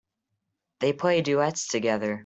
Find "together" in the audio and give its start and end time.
1.67-2.19